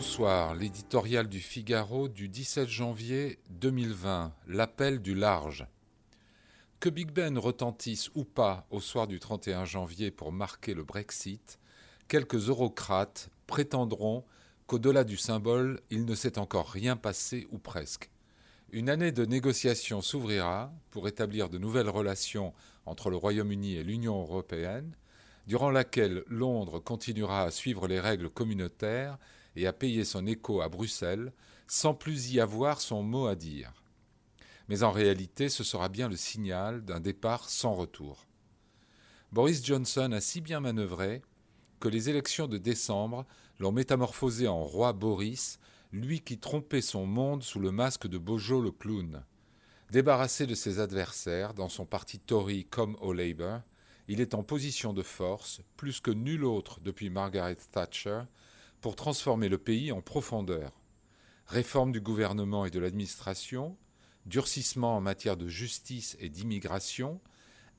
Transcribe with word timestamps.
Bonsoir, 0.00 0.54
l'éditorial 0.54 1.28
du 1.28 1.40
Figaro 1.40 2.06
du 2.06 2.28
17 2.28 2.68
janvier 2.68 3.40
2020, 3.50 4.32
l'appel 4.46 5.02
du 5.02 5.16
large. 5.16 5.66
Que 6.78 6.88
Big 6.88 7.10
Ben 7.10 7.36
retentisse 7.36 8.08
ou 8.14 8.22
pas 8.22 8.64
au 8.70 8.78
soir 8.78 9.08
du 9.08 9.18
31 9.18 9.64
janvier 9.64 10.12
pour 10.12 10.30
marquer 10.30 10.74
le 10.74 10.84
Brexit, 10.84 11.58
quelques 12.06 12.48
eurocrates 12.48 13.28
prétendront 13.48 14.24
qu'au-delà 14.68 15.02
du 15.02 15.16
symbole, 15.16 15.80
il 15.90 16.04
ne 16.04 16.14
s'est 16.14 16.38
encore 16.38 16.70
rien 16.70 16.96
passé 16.96 17.48
ou 17.50 17.58
presque. 17.58 18.08
Une 18.70 18.90
année 18.90 19.10
de 19.10 19.24
négociations 19.24 20.00
s'ouvrira 20.00 20.72
pour 20.92 21.08
établir 21.08 21.48
de 21.48 21.58
nouvelles 21.58 21.90
relations 21.90 22.54
entre 22.86 23.10
le 23.10 23.16
Royaume-Uni 23.16 23.74
et 23.74 23.82
l'Union 23.82 24.20
européenne, 24.20 24.94
durant 25.48 25.72
laquelle 25.72 26.22
Londres 26.28 26.78
continuera 26.78 27.42
à 27.42 27.50
suivre 27.50 27.88
les 27.88 27.98
règles 27.98 28.30
communautaires 28.30 29.18
et 29.56 29.66
à 29.66 29.72
payer 29.72 30.04
son 30.04 30.26
écho 30.26 30.60
à 30.60 30.68
Bruxelles 30.68 31.32
sans 31.66 31.94
plus 31.94 32.32
y 32.32 32.40
avoir 32.40 32.80
son 32.80 33.02
mot 33.02 33.26
à 33.26 33.34
dire. 33.34 33.72
Mais 34.68 34.82
en 34.82 34.90
réalité, 34.90 35.48
ce 35.48 35.64
sera 35.64 35.88
bien 35.88 36.08
le 36.08 36.16
signal 36.16 36.84
d'un 36.84 37.00
départ 37.00 37.48
sans 37.48 37.74
retour. 37.74 38.26
Boris 39.32 39.64
Johnson 39.64 40.12
a 40.12 40.20
si 40.20 40.40
bien 40.40 40.60
manœuvré 40.60 41.22
que 41.80 41.88
les 41.88 42.08
élections 42.08 42.48
de 42.48 42.58
décembre 42.58 43.26
l'ont 43.58 43.72
métamorphosé 43.72 44.48
en 44.48 44.62
roi 44.64 44.92
Boris, 44.92 45.58
lui 45.92 46.20
qui 46.20 46.38
trompait 46.38 46.80
son 46.80 47.06
monde 47.06 47.42
sous 47.42 47.60
le 47.60 47.70
masque 47.70 48.06
de 48.06 48.18
Bojo 48.18 48.60
le 48.60 48.70
clown. 48.70 49.24
Débarrassé 49.90 50.46
de 50.46 50.54
ses 50.54 50.80
adversaires, 50.80 51.54
dans 51.54 51.68
son 51.68 51.86
parti 51.86 52.18
Tory 52.18 52.66
comme 52.66 52.96
au 53.00 53.12
Labour, 53.12 53.60
il 54.06 54.20
est 54.20 54.34
en 54.34 54.42
position 54.42 54.92
de 54.92 55.02
force, 55.02 55.60
plus 55.76 56.00
que 56.00 56.10
nul 56.10 56.44
autre 56.44 56.80
depuis 56.80 57.10
Margaret 57.10 57.56
Thatcher, 57.70 58.22
pour 58.80 58.96
transformer 58.96 59.48
le 59.48 59.58
pays 59.58 59.92
en 59.92 60.00
profondeur. 60.00 60.72
Réforme 61.46 61.92
du 61.92 62.00
gouvernement 62.00 62.66
et 62.66 62.70
de 62.70 62.78
l'administration, 62.78 63.76
durcissement 64.26 64.96
en 64.96 65.00
matière 65.00 65.36
de 65.36 65.48
justice 65.48 66.16
et 66.20 66.28
d'immigration, 66.28 67.20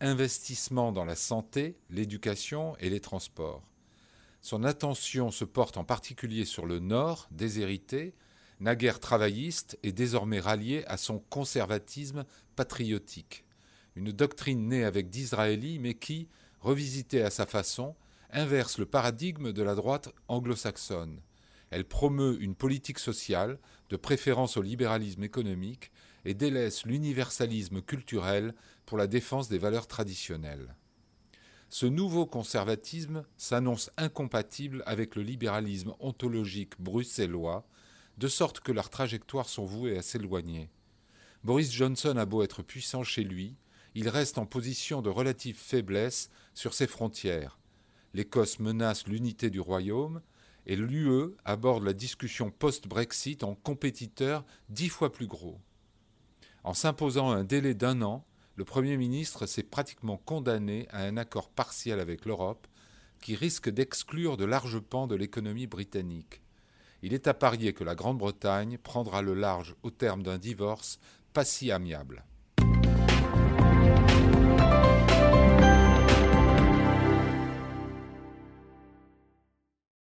investissement 0.00 0.92
dans 0.92 1.04
la 1.04 1.16
santé, 1.16 1.76
l'éducation 1.90 2.76
et 2.78 2.90
les 2.90 3.00
transports. 3.00 3.62
Son 4.40 4.64
attention 4.64 5.30
se 5.30 5.44
porte 5.44 5.76
en 5.76 5.84
particulier 5.84 6.44
sur 6.44 6.64
le 6.64 6.78
Nord, 6.78 7.28
déshérité, 7.30 8.14
naguère 8.60 9.00
travailliste 9.00 9.78
et 9.82 9.92
désormais 9.92 10.40
rallié 10.40 10.84
à 10.86 10.96
son 10.96 11.18
conservatisme 11.18 12.24
patriotique. 12.56 13.44
Une 13.96 14.12
doctrine 14.12 14.68
née 14.68 14.84
avec 14.84 15.10
d'Israéli 15.10 15.78
mais 15.78 15.94
qui, 15.94 16.28
revisitée 16.60 17.22
à 17.22 17.30
sa 17.30 17.46
façon, 17.46 17.94
inverse 18.30 18.78
le 18.78 18.86
paradigme 18.86 19.52
de 19.52 19.62
la 19.62 19.74
droite 19.74 20.10
anglo-saxonne. 20.28 21.20
Elle 21.70 21.84
promeut 21.84 22.38
une 22.40 22.54
politique 22.54 22.98
sociale, 22.98 23.58
de 23.90 23.96
préférence 23.96 24.56
au 24.56 24.62
libéralisme 24.62 25.24
économique, 25.24 25.90
et 26.24 26.34
délaisse 26.34 26.84
l'universalisme 26.84 27.80
culturel 27.80 28.54
pour 28.86 28.98
la 28.98 29.06
défense 29.06 29.48
des 29.48 29.58
valeurs 29.58 29.86
traditionnelles. 29.86 30.74
Ce 31.70 31.86
nouveau 31.86 32.24
conservatisme 32.24 33.24
s'annonce 33.36 33.90
incompatible 33.96 34.82
avec 34.86 35.16
le 35.16 35.22
libéralisme 35.22 35.94
ontologique 36.00 36.80
bruxellois, 36.80 37.66
de 38.16 38.28
sorte 38.28 38.60
que 38.60 38.72
leurs 38.72 38.90
trajectoires 38.90 39.48
sont 39.48 39.64
vouées 39.64 39.98
à 39.98 40.02
s'éloigner. 40.02 40.70
Boris 41.44 41.70
Johnson 41.72 42.16
a 42.16 42.24
beau 42.24 42.42
être 42.42 42.62
puissant 42.62 43.04
chez 43.04 43.22
lui, 43.22 43.56
il 43.94 44.08
reste 44.08 44.38
en 44.38 44.46
position 44.46 45.02
de 45.02 45.10
relative 45.10 45.56
faiblesse 45.56 46.30
sur 46.54 46.74
ses 46.74 46.86
frontières, 46.86 47.58
l'Écosse 48.14 48.58
menace 48.58 49.06
l'unité 49.06 49.50
du 49.50 49.60
royaume 49.60 50.20
et 50.66 50.76
l'UE 50.76 51.34
aborde 51.44 51.84
la 51.84 51.92
discussion 51.92 52.50
post-Brexit 52.50 53.42
en 53.42 53.54
compétiteur 53.54 54.44
dix 54.68 54.88
fois 54.88 55.12
plus 55.12 55.26
gros. 55.26 55.58
En 56.64 56.74
s'imposant 56.74 57.30
un 57.30 57.44
délai 57.44 57.74
d'un 57.74 58.02
an, 58.02 58.24
le 58.56 58.64
Premier 58.64 58.96
ministre 58.96 59.46
s'est 59.46 59.62
pratiquement 59.62 60.16
condamné 60.16 60.88
à 60.90 61.04
un 61.04 61.16
accord 61.16 61.48
partiel 61.48 62.00
avec 62.00 62.26
l'Europe 62.26 62.66
qui 63.20 63.34
risque 63.34 63.70
d'exclure 63.70 64.36
de 64.36 64.44
larges 64.44 64.80
pans 64.80 65.06
de 65.06 65.14
l'économie 65.14 65.66
britannique. 65.66 66.42
Il 67.02 67.14
est 67.14 67.28
à 67.28 67.34
parier 67.34 67.72
que 67.72 67.84
la 67.84 67.94
Grande-Bretagne 67.94 68.78
prendra 68.78 69.22
le 69.22 69.34
large 69.34 69.76
au 69.82 69.90
terme 69.90 70.22
d'un 70.22 70.38
divorce 70.38 70.98
pas 71.32 71.44
si 71.44 71.70
amiable. 71.70 72.24